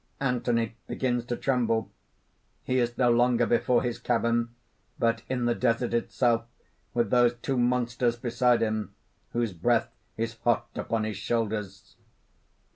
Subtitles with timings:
[0.19, 1.91] (Anthony begins to tremble.
[2.67, 4.49] _He is no longer before his cabin,
[4.97, 6.45] but in the desert itself,
[6.95, 8.95] with those two monsters beside him,
[9.33, 11.97] whose breath is hot upon his shoulders.